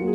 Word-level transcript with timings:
Ну 0.00 0.06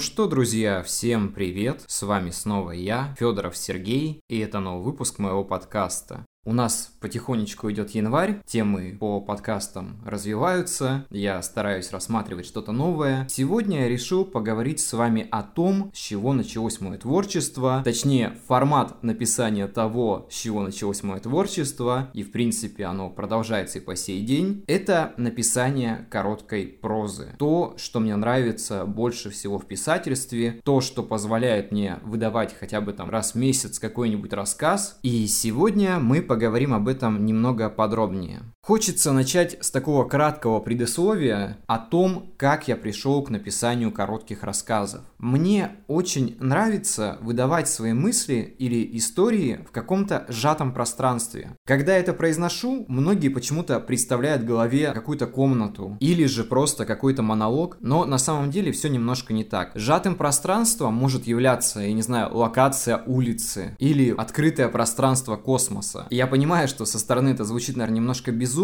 что, 0.00 0.26
друзья, 0.26 0.82
всем 0.82 1.32
привет! 1.32 1.84
С 1.86 2.02
вами 2.02 2.28
снова 2.28 2.72
я, 2.72 3.14
Федоров 3.18 3.56
Сергей, 3.56 4.20
и 4.28 4.40
это 4.40 4.60
новый 4.60 4.84
выпуск 4.84 5.18
моего 5.18 5.42
подкаста. 5.42 6.26
У 6.46 6.52
нас 6.52 6.92
потихонечку 7.00 7.72
идет 7.72 7.90
январь, 7.90 8.40
темы 8.46 8.96
по 9.00 9.20
подкастам 9.20 10.00
развиваются, 10.06 11.04
я 11.10 11.42
стараюсь 11.42 11.90
рассматривать 11.90 12.46
что-то 12.46 12.70
новое. 12.70 13.26
Сегодня 13.28 13.80
я 13.80 13.88
решил 13.88 14.24
поговорить 14.24 14.78
с 14.78 14.92
вами 14.92 15.26
о 15.32 15.42
том, 15.42 15.90
с 15.92 15.98
чего 15.98 16.32
началось 16.32 16.80
мое 16.80 16.98
творчество, 16.98 17.82
точнее 17.84 18.38
формат 18.46 19.02
написания 19.02 19.66
того, 19.66 20.28
с 20.30 20.34
чего 20.34 20.62
началось 20.62 21.02
мое 21.02 21.18
творчество, 21.18 22.10
и 22.14 22.22
в 22.22 22.30
принципе 22.30 22.84
оно 22.84 23.10
продолжается 23.10 23.78
и 23.78 23.82
по 23.82 23.96
сей 23.96 24.22
день, 24.22 24.62
это 24.68 25.14
написание 25.16 26.06
короткой 26.10 26.68
прозы. 26.68 27.34
То, 27.40 27.74
что 27.76 27.98
мне 27.98 28.14
нравится 28.14 28.84
больше 28.84 29.30
всего 29.30 29.58
в 29.58 29.66
писательстве, 29.66 30.60
то, 30.62 30.80
что 30.80 31.02
позволяет 31.02 31.72
мне 31.72 31.98
выдавать 32.04 32.54
хотя 32.56 32.80
бы 32.80 32.92
там 32.92 33.10
раз 33.10 33.32
в 33.32 33.34
месяц 33.34 33.80
какой-нибудь 33.80 34.32
рассказ. 34.32 35.00
И 35.02 35.26
сегодня 35.26 35.98
мы 35.98 36.22
поговорим 36.22 36.35
поговорим 36.36 36.74
об 36.74 36.86
этом 36.86 37.24
немного 37.24 37.70
подробнее. 37.70 38.42
Хочется 38.66 39.12
начать 39.12 39.58
с 39.60 39.70
такого 39.70 40.08
краткого 40.08 40.58
предисловия 40.58 41.56
о 41.68 41.78
том, 41.78 42.32
как 42.36 42.66
я 42.66 42.74
пришел 42.74 43.22
к 43.22 43.30
написанию 43.30 43.92
коротких 43.92 44.42
рассказов. 44.42 45.02
Мне 45.18 45.76
очень 45.86 46.36
нравится 46.40 47.16
выдавать 47.20 47.68
свои 47.68 47.92
мысли 47.92 48.56
или 48.58 48.98
истории 48.98 49.64
в 49.68 49.70
каком-то 49.70 50.26
сжатом 50.28 50.72
пространстве. 50.74 51.56
Когда 51.64 51.96
это 51.96 52.12
произношу, 52.12 52.84
многие 52.88 53.28
почему-то 53.28 53.78
представляют 53.78 54.42
в 54.42 54.46
голове 54.46 54.90
какую-то 54.90 55.28
комнату 55.28 55.96
или 56.00 56.24
же 56.24 56.42
просто 56.42 56.86
какой-то 56.86 57.22
монолог, 57.22 57.76
но 57.78 58.04
на 58.04 58.18
самом 58.18 58.50
деле 58.50 58.72
все 58.72 58.88
немножко 58.88 59.32
не 59.32 59.44
так. 59.44 59.70
Сжатым 59.76 60.16
пространством 60.16 60.92
может 60.92 61.28
являться, 61.28 61.78
я 61.78 61.92
не 61.92 62.02
знаю, 62.02 62.36
локация 62.36 63.00
улицы 63.06 63.76
или 63.78 64.12
открытое 64.18 64.68
пространство 64.68 65.36
космоса. 65.36 66.08
Я 66.10 66.26
понимаю, 66.26 66.66
что 66.66 66.84
со 66.84 66.98
стороны 66.98 67.28
это 67.28 67.44
звучит, 67.44 67.76
наверное, 67.76 67.98
немножко 67.98 68.32
безумно, 68.32 68.55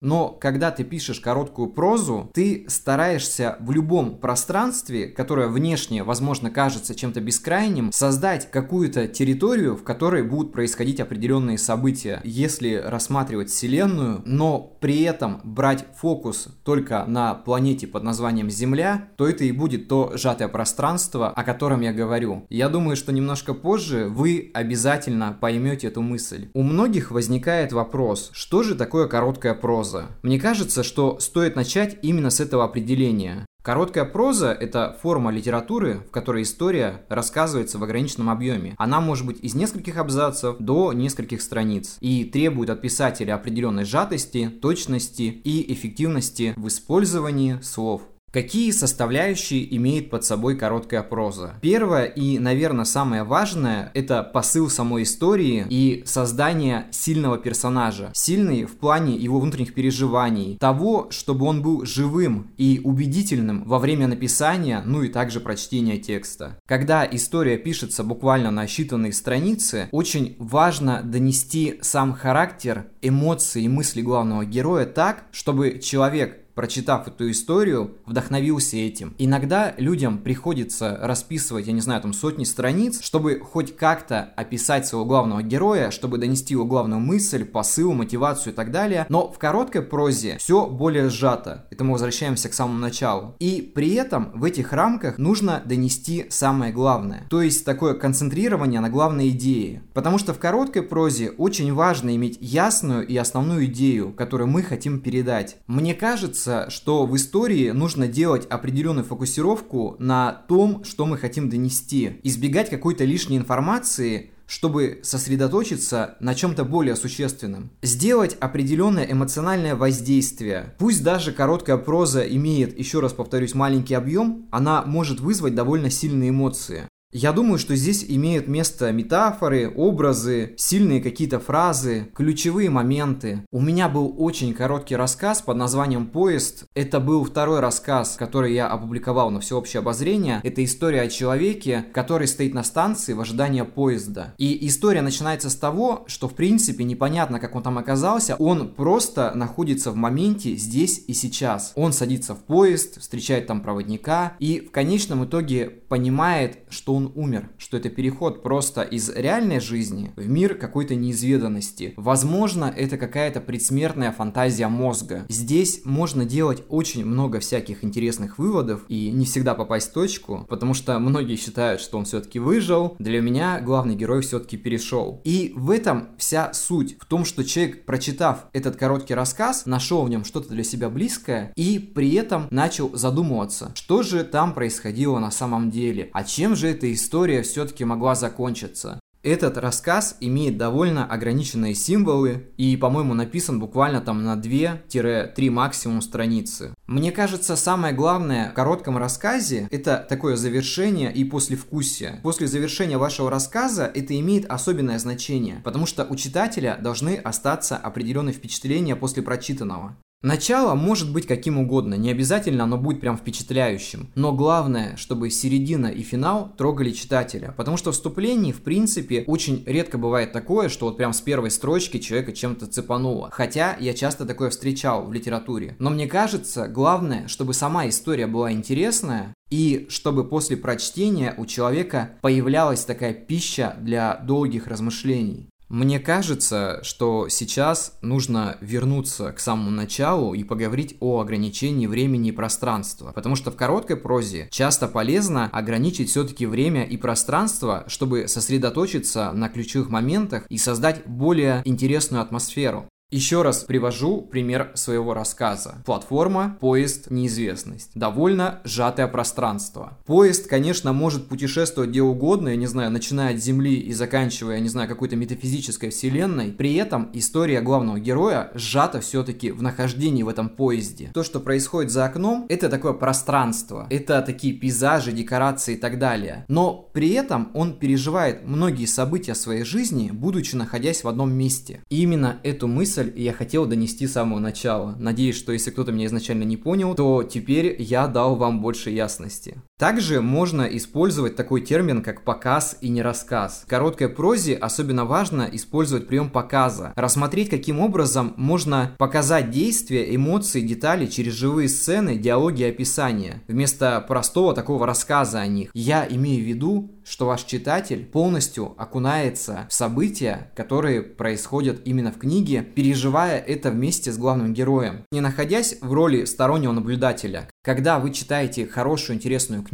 но 0.00 0.28
когда 0.28 0.70
ты 0.70 0.84
пишешь 0.84 1.20
короткую 1.20 1.70
прозу, 1.70 2.30
ты 2.32 2.64
стараешься 2.68 3.56
в 3.60 3.72
любом 3.72 4.18
пространстве, 4.18 5.06
которое 5.06 5.48
внешне, 5.48 6.04
возможно, 6.04 6.50
кажется 6.50 6.94
чем-то 6.94 7.20
бескрайним, 7.20 7.90
создать 7.92 8.50
какую-то 8.50 9.08
территорию, 9.08 9.76
в 9.76 9.82
которой 9.82 10.22
будут 10.22 10.52
происходить 10.52 11.00
определенные 11.00 11.58
события. 11.58 12.20
Если 12.24 12.74
рассматривать 12.74 13.50
Вселенную, 13.50 14.22
но 14.24 14.76
при 14.80 15.02
этом 15.02 15.40
брать 15.44 15.84
фокус 15.96 16.48
только 16.64 17.04
на 17.06 17.34
планете 17.34 17.86
под 17.86 18.02
названием 18.04 18.50
Земля, 18.50 19.08
то 19.16 19.26
это 19.26 19.44
и 19.44 19.52
будет 19.52 19.88
то 19.88 20.12
сжатое 20.14 20.48
пространство, 20.48 21.30
о 21.30 21.42
котором 21.42 21.80
я 21.80 21.92
говорю. 21.92 22.46
Я 22.48 22.68
думаю, 22.68 22.96
что 22.96 23.12
немножко 23.12 23.54
позже 23.54 24.06
вы 24.08 24.50
обязательно 24.54 25.36
поймете 25.40 25.88
эту 25.88 26.02
мысль. 26.02 26.48
У 26.54 26.62
многих 26.62 27.10
возникает 27.10 27.72
вопрос, 27.72 28.30
что 28.32 28.62
же 28.62 28.74
такое 28.74 29.08
короткая 29.08 29.39
проза? 29.54 30.06
Мне 30.22 30.38
кажется, 30.38 30.82
что 30.82 31.18
стоит 31.18 31.56
начать 31.56 31.98
именно 32.02 32.30
с 32.30 32.40
этого 32.40 32.64
определения. 32.64 33.46
Короткая 33.62 34.06
проза– 34.06 34.52
это 34.60 34.98
форма 35.02 35.30
литературы, 35.30 36.02
в 36.08 36.10
которой 36.10 36.44
история 36.44 37.04
рассказывается 37.10 37.78
в 37.78 37.84
ограниченном 37.84 38.30
объеме. 38.30 38.74
Она 38.78 39.02
может 39.02 39.26
быть 39.26 39.38
из 39.40 39.54
нескольких 39.54 39.98
абзацев 39.98 40.56
до 40.58 40.94
нескольких 40.94 41.42
страниц 41.42 41.98
и 42.00 42.24
требует 42.24 42.70
от 42.70 42.80
писателя 42.80 43.34
определенной 43.34 43.84
сжатости, 43.84 44.48
точности 44.48 45.22
и 45.22 45.72
эффективности 45.74 46.54
в 46.56 46.68
использовании 46.68 47.60
слов. 47.60 48.02
Какие 48.32 48.70
составляющие 48.70 49.76
имеет 49.76 50.08
под 50.08 50.24
собой 50.24 50.56
короткая 50.56 51.02
проза? 51.02 51.54
Первое 51.62 52.04
и, 52.04 52.38
наверное, 52.38 52.84
самое 52.84 53.24
важное– 53.24 53.90
это 53.94 54.22
посыл 54.22 54.70
самой 54.70 55.02
истории 55.02 55.66
и 55.68 56.04
создание 56.06 56.86
сильного 56.92 57.38
персонажа. 57.38 58.10
Сильный 58.14 58.66
в 58.66 58.76
плане 58.76 59.16
его 59.16 59.40
внутренних 59.40 59.74
переживаний, 59.74 60.56
того, 60.58 61.08
чтобы 61.10 61.44
он 61.44 61.60
был 61.60 61.84
живым 61.84 62.52
и 62.56 62.80
убедительным 62.84 63.64
во 63.64 63.80
время 63.80 64.06
написания, 64.06 64.80
ну 64.86 65.02
и 65.02 65.08
также 65.08 65.40
прочтения 65.40 65.98
текста. 65.98 66.56
Когда 66.68 67.04
история 67.04 67.58
пишется 67.58 68.04
буквально 68.04 68.52
на 68.52 68.66
считанные 68.66 69.12
страницы, 69.12 69.88
очень 69.90 70.36
важно 70.38 71.02
донести 71.02 71.80
сам 71.82 72.12
характер, 72.12 72.86
эмоции 73.02 73.64
и 73.64 73.68
мысли 73.68 74.02
главного 74.02 74.44
героя 74.44 74.86
так, 74.86 75.24
чтобы 75.32 75.80
человек 75.80 76.39
прочитав 76.60 77.08
эту 77.08 77.30
историю, 77.30 77.92
вдохновился 78.04 78.76
этим. 78.76 79.14
Иногда 79.16 79.72
людям 79.78 80.18
приходится 80.18 80.98
расписывать, 81.00 81.66
я 81.66 81.72
не 81.72 81.80
знаю, 81.80 82.02
там 82.02 82.12
сотни 82.12 82.44
страниц, 82.44 83.00
чтобы 83.00 83.40
хоть 83.40 83.74
как-то 83.74 84.34
описать 84.36 84.86
своего 84.86 85.06
главного 85.06 85.42
героя, 85.42 85.90
чтобы 85.90 86.18
донести 86.18 86.52
его 86.52 86.66
главную 86.66 87.00
мысль, 87.00 87.46
посыл, 87.46 87.94
мотивацию 87.94 88.52
и 88.52 88.56
так 88.56 88.72
далее. 88.72 89.06
Но 89.08 89.32
в 89.32 89.38
короткой 89.38 89.80
прозе 89.80 90.36
все 90.36 90.66
более 90.66 91.08
сжато. 91.08 91.64
Это 91.70 91.82
мы 91.82 91.92
возвращаемся 91.92 92.50
к 92.50 92.52
самому 92.52 92.78
началу. 92.78 93.36
И 93.38 93.62
при 93.74 93.94
этом 93.94 94.30
в 94.34 94.44
этих 94.44 94.74
рамках 94.74 95.16
нужно 95.16 95.62
донести 95.64 96.26
самое 96.28 96.74
главное. 96.74 97.26
То 97.30 97.40
есть 97.40 97.64
такое 97.64 97.94
концентрирование 97.94 98.80
на 98.80 98.90
главной 98.90 99.30
идее. 99.30 99.82
Потому 99.94 100.18
что 100.18 100.34
в 100.34 100.38
короткой 100.38 100.82
прозе 100.82 101.30
очень 101.30 101.72
важно 101.72 102.14
иметь 102.16 102.36
ясную 102.42 103.06
и 103.06 103.16
основную 103.16 103.64
идею, 103.64 104.12
которую 104.12 104.48
мы 104.48 104.62
хотим 104.62 105.00
передать. 105.00 105.56
Мне 105.66 105.94
кажется, 105.94 106.49
кажется, 106.50 106.70
что 106.70 107.06
в 107.06 107.16
истории 107.16 107.70
нужно 107.70 108.08
делать 108.08 108.46
определенную 108.46 109.04
фокусировку 109.04 109.96
на 109.98 110.32
том, 110.48 110.84
что 110.84 111.06
мы 111.06 111.16
хотим 111.16 111.48
донести. 111.48 112.20
Избегать 112.22 112.70
какой-то 112.70 113.04
лишней 113.04 113.38
информации, 113.38 114.30
чтобы 114.46 114.98
сосредоточиться 115.02 116.16
на 116.20 116.34
чем-то 116.34 116.64
более 116.64 116.96
существенном. 116.96 117.70
Сделать 117.82 118.36
определенное 118.40 119.04
эмоциональное 119.04 119.76
воздействие. 119.76 120.74
Пусть 120.78 121.04
даже 121.04 121.32
короткая 121.32 121.76
проза 121.76 122.22
имеет, 122.22 122.76
еще 122.76 122.98
раз 123.00 123.12
повторюсь, 123.12 123.54
маленький 123.54 123.94
объем, 123.94 124.46
она 124.50 124.82
может 124.82 125.20
вызвать 125.20 125.54
довольно 125.54 125.90
сильные 125.90 126.30
эмоции. 126.30 126.88
Я 127.12 127.32
думаю, 127.32 127.58
что 127.58 127.74
здесь 127.74 128.04
имеют 128.06 128.46
место 128.46 128.92
метафоры, 128.92 129.68
образы, 129.68 130.54
сильные 130.56 131.00
какие-то 131.00 131.40
фразы, 131.40 132.08
ключевые 132.14 132.70
моменты. 132.70 133.44
У 133.50 133.60
меня 133.60 133.88
был 133.88 134.14
очень 134.16 134.54
короткий 134.54 134.94
рассказ 134.94 135.42
под 135.42 135.56
названием 135.56 136.06
«Поезд». 136.06 136.66
Это 136.72 137.00
был 137.00 137.24
второй 137.24 137.58
рассказ, 137.58 138.14
который 138.16 138.54
я 138.54 138.68
опубликовал 138.68 139.32
на 139.32 139.40
всеобщее 139.40 139.80
обозрение. 139.80 140.40
Это 140.44 140.64
история 140.64 141.00
о 141.00 141.08
человеке, 141.08 141.84
который 141.92 142.28
стоит 142.28 142.54
на 142.54 142.62
станции 142.62 143.12
в 143.12 143.20
ожидании 143.20 143.62
поезда. 143.62 144.34
И 144.38 144.64
история 144.68 145.02
начинается 145.02 145.50
с 145.50 145.56
того, 145.56 146.04
что 146.06 146.28
в 146.28 146.34
принципе 146.34 146.84
непонятно, 146.84 147.40
как 147.40 147.56
он 147.56 147.64
там 147.64 147.76
оказался. 147.78 148.36
Он 148.36 148.68
просто 148.68 149.32
находится 149.34 149.90
в 149.90 149.96
моменте 149.96 150.54
здесь 150.54 151.02
и 151.08 151.12
сейчас. 151.12 151.72
Он 151.74 151.92
садится 151.92 152.36
в 152.36 152.44
поезд, 152.44 153.00
встречает 153.00 153.48
там 153.48 153.62
проводника 153.62 154.34
и 154.38 154.60
в 154.60 154.70
конечном 154.70 155.24
итоге 155.24 155.68
понимает, 155.68 156.60
что 156.68 156.94
он 156.94 156.99
умер, 157.14 157.50
что 157.58 157.76
это 157.76 157.88
переход 157.88 158.42
просто 158.42 158.82
из 158.82 159.08
реальной 159.10 159.60
жизни 159.60 160.12
в 160.16 160.28
мир 160.28 160.54
какой-то 160.54 160.94
неизведанности. 160.94 161.94
Возможно, 161.96 162.72
это 162.76 162.96
какая-то 162.96 163.40
предсмертная 163.40 164.12
фантазия 164.12 164.68
мозга. 164.68 165.24
Здесь 165.28 165.82
можно 165.84 166.24
делать 166.24 166.62
очень 166.68 167.04
много 167.04 167.40
всяких 167.40 167.84
интересных 167.84 168.38
выводов 168.38 168.84
и 168.88 169.10
не 169.10 169.24
всегда 169.24 169.54
попасть 169.54 169.90
в 169.90 169.92
точку, 169.92 170.46
потому 170.48 170.74
что 170.74 170.98
многие 170.98 171.36
считают, 171.36 171.80
что 171.80 171.98
он 171.98 172.04
все-таки 172.04 172.38
выжил. 172.38 172.96
Для 172.98 173.20
меня 173.20 173.60
главный 173.60 173.94
герой 173.94 174.22
все-таки 174.22 174.56
перешел. 174.56 175.20
И 175.24 175.52
в 175.56 175.70
этом 175.70 176.08
вся 176.18 176.52
суть. 176.52 176.96
В 177.00 177.06
том, 177.06 177.24
что 177.24 177.44
человек, 177.44 177.84
прочитав 177.84 178.46
этот 178.52 178.76
короткий 178.76 179.14
рассказ, 179.14 179.66
нашел 179.66 180.02
в 180.04 180.10
нем 180.10 180.24
что-то 180.24 180.50
для 180.50 180.64
себя 180.64 180.88
близкое 180.88 181.52
и 181.56 181.78
при 181.78 182.14
этом 182.14 182.48
начал 182.50 182.94
задумываться, 182.96 183.72
что 183.74 184.02
же 184.02 184.24
там 184.24 184.54
происходило 184.54 185.18
на 185.18 185.30
самом 185.30 185.70
деле, 185.70 186.10
а 186.12 186.24
чем 186.24 186.56
же 186.56 186.68
это 186.68 186.89
история 186.92 187.42
все-таки 187.42 187.84
могла 187.84 188.14
закончиться. 188.14 189.00
Этот 189.22 189.58
рассказ 189.58 190.16
имеет 190.20 190.56
довольно 190.56 191.04
ограниченные 191.04 191.74
символы 191.74 192.48
и, 192.56 192.74
по-моему, 192.78 193.12
написан 193.12 193.60
буквально 193.60 194.00
там 194.00 194.24
на 194.24 194.34
2-3 194.34 195.50
максимум 195.50 196.00
страницы. 196.00 196.74
Мне 196.86 197.12
кажется, 197.12 197.54
самое 197.54 197.94
главное 197.94 198.50
в 198.50 198.54
коротком 198.54 198.96
рассказе– 198.96 199.68
это 199.70 200.06
такое 200.08 200.36
завершение 200.36 201.12
и 201.12 201.24
послевкусие. 201.24 202.20
После 202.22 202.46
завершения 202.46 202.96
вашего 202.96 203.30
рассказа 203.30 203.90
это 203.94 204.18
имеет 204.18 204.50
особенное 204.50 204.98
значение, 204.98 205.60
потому 205.64 205.84
что 205.84 206.06
у 206.08 206.16
читателя 206.16 206.78
должны 206.80 207.16
остаться 207.16 207.76
определенные 207.76 208.32
впечатления 208.32 208.96
после 208.96 209.22
прочитанного. 209.22 209.98
Начало 210.22 210.74
может 210.74 211.10
быть 211.10 211.26
каким 211.26 211.56
угодно, 211.56 211.94
не 211.94 212.10
обязательно 212.10 212.64
оно 212.64 212.76
будет 212.76 213.00
прям 213.00 213.16
впечатляющим. 213.16 214.10
Но 214.14 214.34
главное, 214.34 214.96
чтобы 214.96 215.30
середина 215.30 215.86
и 215.86 216.02
финал 216.02 216.52
трогали 216.58 216.90
читателя. 216.90 217.54
Потому 217.56 217.78
что 217.78 217.90
вступление, 217.90 218.52
в 218.52 218.60
принципе, 218.60 219.24
очень 219.26 219.64
редко 219.66 219.96
бывает 219.96 220.32
такое, 220.32 220.68
что 220.68 220.84
вот 220.84 220.98
прям 220.98 221.14
с 221.14 221.22
первой 221.22 221.50
строчки 221.50 221.98
человека 221.98 222.32
чем-то 222.32 222.66
цепануло. 222.66 223.30
Хотя 223.32 223.76
я 223.80 223.94
часто 223.94 224.26
такое 224.26 224.50
встречал 224.50 225.06
в 225.06 225.12
литературе. 225.14 225.74
Но 225.78 225.88
мне 225.88 226.06
кажется, 226.06 226.68
главное, 226.68 227.26
чтобы 227.26 227.54
сама 227.54 227.88
история 227.88 228.26
была 228.26 228.52
интересная, 228.52 229.34
и 229.50 229.86
чтобы 229.88 230.28
после 230.28 230.56
прочтения 230.56 231.34
у 231.36 231.44
человека 231.44 232.12
появлялась 232.22 232.84
такая 232.84 233.12
пища 233.12 233.76
для 233.80 234.16
долгих 234.16 234.66
размышлений. 234.66 235.49
Мне 235.70 236.00
кажется, 236.00 236.80
что 236.82 237.28
сейчас 237.28 237.96
нужно 238.02 238.58
вернуться 238.60 239.30
к 239.30 239.38
самому 239.38 239.70
началу 239.70 240.34
и 240.34 240.42
поговорить 240.42 240.96
о 240.98 241.20
ограничении 241.20 241.86
времени 241.86 242.30
и 242.30 242.32
пространства, 242.32 243.12
потому 243.12 243.36
что 243.36 243.52
в 243.52 243.56
короткой 243.56 243.96
прозе 243.96 244.48
часто 244.50 244.88
полезно 244.88 245.48
ограничить 245.52 246.10
все-таки 246.10 246.44
время 246.44 246.82
и 246.82 246.96
пространство, 246.96 247.84
чтобы 247.86 248.26
сосредоточиться 248.26 249.30
на 249.30 249.48
ключевых 249.48 249.90
моментах 249.90 250.44
и 250.48 250.58
создать 250.58 251.06
более 251.06 251.62
интересную 251.64 252.20
атмосферу. 252.20 252.88
Еще 253.12 253.42
раз 253.42 253.64
привожу 253.64 254.22
пример 254.22 254.70
своего 254.74 255.14
рассказа. 255.14 255.82
Платформа, 255.84 256.56
поезд, 256.60 257.10
неизвестность. 257.10 257.90
Довольно 257.96 258.60
сжатое 258.62 259.08
пространство. 259.08 259.98
Поезд, 260.06 260.46
конечно, 260.46 260.92
может 260.92 261.26
путешествовать 261.26 261.90
где 261.90 262.02
угодно, 262.02 262.50
я 262.50 262.56
не 262.56 262.68
знаю, 262.68 262.92
начиная 262.92 263.34
от 263.34 263.42
Земли 263.42 263.74
и 263.74 263.92
заканчивая, 263.92 264.54
я 264.56 264.60
не 264.60 264.68
знаю, 264.68 264.88
какой-то 264.88 265.16
метафизической 265.16 265.90
вселенной. 265.90 266.52
При 266.52 266.74
этом 266.74 267.10
история 267.12 267.62
главного 267.62 267.98
героя 267.98 268.52
сжата 268.54 269.00
все-таки 269.00 269.50
в 269.50 269.60
нахождении 269.60 270.22
в 270.22 270.28
этом 270.28 270.48
поезде. 270.48 271.10
То, 271.12 271.24
что 271.24 271.40
происходит 271.40 271.90
за 271.90 272.04
окном, 272.04 272.46
это 272.48 272.68
такое 272.68 272.92
пространство. 272.92 273.88
Это 273.90 274.22
такие 274.22 274.54
пейзажи, 274.54 275.10
декорации 275.10 275.74
и 275.74 275.78
так 275.78 275.98
далее. 275.98 276.44
Но 276.46 276.88
при 276.92 277.10
этом 277.10 277.50
он 277.54 277.76
переживает 277.76 278.46
многие 278.46 278.86
события 278.86 279.34
своей 279.34 279.64
жизни, 279.64 280.12
будучи 280.12 280.54
находясь 280.54 281.02
в 281.02 281.08
одном 281.08 281.32
месте. 281.32 281.82
И 281.90 282.02
именно 282.02 282.38
эту 282.44 282.68
мысль 282.68 282.99
мысль, 283.00 283.12
я 283.20 283.32
хотел 283.32 283.66
донести 283.66 284.06
с 284.06 284.12
самого 284.12 284.38
начала. 284.38 284.96
Надеюсь, 284.98 285.36
что 285.36 285.52
если 285.52 285.70
кто-то 285.70 285.92
меня 285.92 286.06
изначально 286.06 286.44
не 286.44 286.56
понял, 286.56 286.94
то 286.94 287.22
теперь 287.22 287.76
я 287.78 288.06
дал 288.06 288.36
вам 288.36 288.60
больше 288.60 288.90
ясности. 288.90 289.62
Также 289.80 290.20
можно 290.20 290.64
использовать 290.64 291.36
такой 291.36 291.62
термин, 291.62 292.02
как 292.02 292.22
показ 292.22 292.76
и 292.82 292.90
не 292.90 293.00
рассказ. 293.00 293.62
В 293.64 293.70
короткой 293.70 294.10
прозе 294.10 294.54
особенно 294.54 295.06
важно 295.06 295.48
использовать 295.50 296.06
прием 296.06 296.28
показа. 296.28 296.92
Рассмотреть, 296.96 297.48
каким 297.48 297.80
образом 297.80 298.34
можно 298.36 298.94
показать 298.98 299.50
действия, 299.50 300.14
эмоции, 300.14 300.60
детали 300.60 301.06
через 301.06 301.32
живые 301.32 301.70
сцены, 301.70 302.18
диалоги 302.18 302.60
и 302.60 302.68
описания, 302.68 303.42
вместо 303.48 304.04
простого 304.06 304.52
такого 304.52 304.86
рассказа 304.86 305.40
о 305.40 305.46
них. 305.46 305.70
Я 305.72 306.06
имею 306.06 306.44
в 306.44 306.46
виду 306.46 306.90
что 307.02 307.26
ваш 307.26 307.42
читатель 307.42 308.04
полностью 308.04 308.74
окунается 308.80 309.66
в 309.68 309.72
события, 309.72 310.52
которые 310.54 311.02
происходят 311.02 311.80
именно 311.84 312.12
в 312.12 312.18
книге, 312.18 312.62
переживая 312.62 313.38
это 313.38 313.72
вместе 313.72 314.12
с 314.12 314.18
главным 314.18 314.54
героем, 314.54 315.02
не 315.10 315.20
находясь 315.20 315.78
в 315.80 315.92
роли 315.92 316.24
стороннего 316.24 316.70
наблюдателя. 316.70 317.48
Когда 317.64 317.98
вы 317.98 318.12
читаете 318.12 318.64
хорошую 318.66 319.16
интересную 319.16 319.62
книгу 319.62 319.69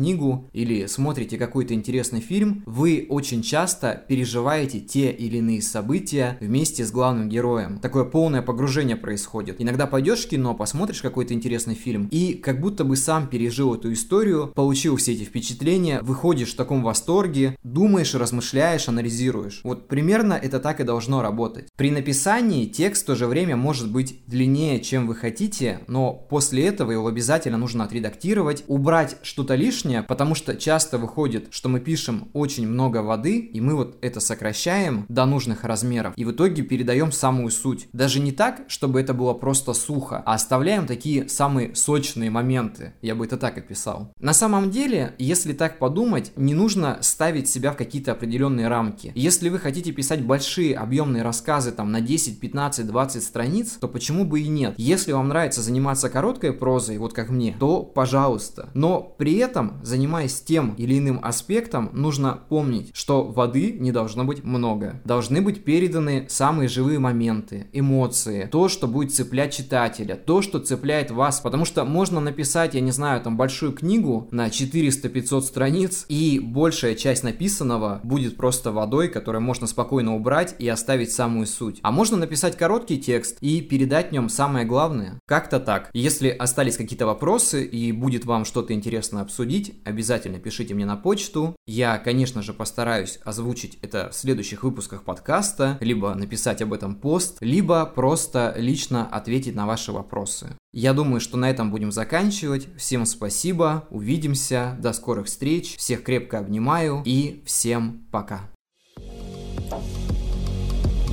или 0.52 0.86
смотрите 0.86 1.38
какой-то 1.38 1.74
интересный 1.74 2.20
фильм, 2.20 2.62
вы 2.66 3.06
очень 3.08 3.42
часто 3.42 4.04
переживаете 4.08 4.80
те 4.80 5.10
или 5.10 5.38
иные 5.38 5.62
события 5.62 6.36
вместе 6.40 6.84
с 6.84 6.90
главным 6.90 7.28
героем. 7.28 7.78
Такое 7.78 8.04
полное 8.04 8.42
погружение 8.42 8.96
происходит. 8.96 9.56
Иногда 9.58 9.86
пойдешь 9.86 10.24
в 10.24 10.28
кино, 10.28 10.54
посмотришь 10.54 11.02
какой-то 11.02 11.34
интересный 11.34 11.74
фильм 11.74 12.08
и 12.10 12.34
как 12.34 12.60
будто 12.60 12.84
бы 12.84 12.96
сам 12.96 13.26
пережил 13.28 13.74
эту 13.74 13.92
историю, 13.92 14.52
получил 14.54 14.96
все 14.96 15.12
эти 15.12 15.24
впечатления, 15.24 16.00
выходишь 16.02 16.52
в 16.52 16.56
таком 16.56 16.82
восторге, 16.82 17.56
думаешь, 17.62 18.14
размышляешь, 18.14 18.88
анализируешь. 18.88 19.60
Вот 19.64 19.88
примерно 19.88 20.34
это 20.34 20.60
так 20.60 20.80
и 20.80 20.84
должно 20.84 21.22
работать. 21.22 21.68
При 21.76 21.90
написании 21.90 22.66
текст 22.66 23.02
в 23.02 23.06
то 23.06 23.14
же 23.14 23.26
время 23.26 23.56
может 23.56 23.90
быть 23.90 24.22
длиннее, 24.26 24.80
чем 24.80 25.06
вы 25.06 25.14
хотите, 25.14 25.80
но 25.86 26.12
после 26.12 26.66
этого 26.66 26.92
его 26.92 27.06
обязательно 27.06 27.58
нужно 27.58 27.84
отредактировать, 27.84 28.64
убрать 28.66 29.16
что-то 29.22 29.54
лишнее, 29.54 29.85
потому 30.06 30.34
что 30.34 30.56
часто 30.56 30.98
выходит, 30.98 31.48
что 31.50 31.68
мы 31.68 31.80
пишем 31.80 32.28
очень 32.32 32.66
много 32.66 32.98
воды, 32.98 33.38
и 33.38 33.60
мы 33.60 33.74
вот 33.74 33.98
это 34.00 34.20
сокращаем 34.20 35.06
до 35.08 35.26
нужных 35.26 35.64
размеров, 35.64 36.14
и 36.16 36.24
в 36.24 36.32
итоге 36.32 36.62
передаем 36.62 37.12
самую 37.12 37.50
суть. 37.50 37.88
Даже 37.92 38.20
не 38.20 38.32
так, 38.32 38.62
чтобы 38.68 39.00
это 39.00 39.14
было 39.14 39.34
просто 39.34 39.72
сухо, 39.72 40.22
а 40.24 40.34
оставляем 40.34 40.86
такие 40.86 41.28
самые 41.28 41.74
сочные 41.74 42.30
моменты, 42.30 42.94
я 43.02 43.14
бы 43.14 43.24
это 43.24 43.36
так 43.36 43.58
описал. 43.58 44.12
На 44.20 44.32
самом 44.32 44.70
деле, 44.70 45.14
если 45.18 45.52
так 45.52 45.78
подумать, 45.78 46.32
не 46.36 46.54
нужно 46.54 46.98
ставить 47.00 47.48
себя 47.48 47.72
в 47.72 47.76
какие-то 47.76 48.12
определенные 48.12 48.68
рамки. 48.68 49.12
Если 49.14 49.48
вы 49.48 49.58
хотите 49.58 49.92
писать 49.92 50.22
большие 50.22 50.76
объемные 50.76 51.22
рассказы 51.22 51.72
там 51.72 51.92
на 51.92 52.00
10, 52.00 52.40
15, 52.40 52.86
20 52.86 53.22
страниц, 53.22 53.78
то 53.80 53.88
почему 53.88 54.24
бы 54.24 54.40
и 54.40 54.48
нет? 54.48 54.74
Если 54.76 55.12
вам 55.12 55.28
нравится 55.28 55.62
заниматься 55.62 56.08
короткой 56.08 56.52
прозой, 56.52 56.98
вот 56.98 57.12
как 57.12 57.30
мне, 57.30 57.56
то 57.58 57.82
пожалуйста. 57.82 58.70
Но 58.74 59.00
при 59.00 59.36
этом, 59.36 59.75
занимаясь 59.82 60.40
тем 60.40 60.74
или 60.74 60.98
иным 60.98 61.20
аспектом, 61.22 61.90
нужно 61.92 62.38
помнить, 62.48 62.90
что 62.94 63.24
воды 63.24 63.72
не 63.78 63.92
должно 63.92 64.24
быть 64.24 64.44
много. 64.44 65.00
Должны 65.04 65.40
быть 65.40 65.64
переданы 65.64 66.26
самые 66.28 66.68
живые 66.68 66.98
моменты, 66.98 67.66
эмоции, 67.72 68.48
то, 68.50 68.68
что 68.68 68.86
будет 68.86 69.14
цеплять 69.14 69.54
читателя, 69.54 70.14
то, 70.14 70.42
что 70.42 70.58
цепляет 70.58 71.10
вас. 71.10 71.40
Потому 71.40 71.64
что 71.64 71.84
можно 71.84 72.20
написать, 72.20 72.74
я 72.74 72.80
не 72.80 72.92
знаю, 72.92 73.20
там 73.20 73.36
большую 73.36 73.72
книгу 73.72 74.28
на 74.30 74.48
400-500 74.48 75.40
страниц, 75.42 76.06
и 76.08 76.40
большая 76.40 76.94
часть 76.94 77.22
написанного 77.22 78.00
будет 78.02 78.36
просто 78.36 78.72
водой, 78.72 79.08
которую 79.08 79.42
можно 79.42 79.66
спокойно 79.66 80.14
убрать 80.16 80.54
и 80.58 80.68
оставить 80.68 81.12
самую 81.12 81.46
суть. 81.46 81.78
А 81.82 81.90
можно 81.90 82.16
написать 82.16 82.56
короткий 82.56 82.98
текст 82.98 83.38
и 83.40 83.60
передать 83.60 84.10
в 84.10 84.12
нем 84.12 84.28
самое 84.28 84.64
главное. 84.66 85.20
Как-то 85.26 85.60
так. 85.60 85.90
Если 85.92 86.28
остались 86.28 86.76
какие-то 86.76 87.06
вопросы, 87.06 87.64
и 87.64 87.92
будет 87.92 88.24
вам 88.24 88.44
что-то 88.44 88.72
интересно 88.72 89.20
обсудить, 89.56 89.74
обязательно 89.84 90.38
пишите 90.38 90.74
мне 90.74 90.86
на 90.86 90.96
почту. 90.96 91.56
Я, 91.66 91.98
конечно 91.98 92.42
же, 92.42 92.52
постараюсь 92.52 93.18
озвучить 93.24 93.78
это 93.82 94.10
в 94.10 94.14
следующих 94.14 94.62
выпусках 94.62 95.02
подкаста, 95.02 95.78
либо 95.80 96.14
написать 96.14 96.62
об 96.62 96.72
этом 96.72 96.94
пост, 96.94 97.38
либо 97.40 97.86
просто 97.86 98.54
лично 98.56 99.06
ответить 99.06 99.54
на 99.54 99.66
ваши 99.66 99.92
вопросы. 99.92 100.56
Я 100.72 100.92
думаю, 100.92 101.20
что 101.20 101.36
на 101.36 101.50
этом 101.50 101.70
будем 101.70 101.90
заканчивать. 101.92 102.68
Всем 102.76 103.06
спасибо, 103.06 103.86
увидимся, 103.90 104.76
до 104.80 104.92
скорых 104.92 105.26
встреч, 105.26 105.76
всех 105.76 106.02
крепко 106.02 106.38
обнимаю 106.38 107.02
и 107.04 107.42
всем 107.46 108.06
пока. 108.10 108.50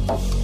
thank 0.06 0.34
you 0.34 0.43